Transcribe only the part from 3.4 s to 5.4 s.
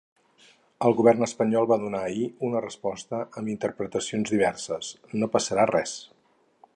amb interpretacions diverses: no